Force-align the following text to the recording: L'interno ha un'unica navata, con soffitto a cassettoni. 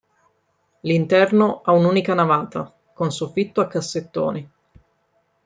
L'interno 0.79 1.61
ha 1.63 1.73
un'unica 1.73 2.15
navata, 2.15 2.75
con 2.91 3.11
soffitto 3.11 3.61
a 3.61 3.67
cassettoni. 3.67 4.51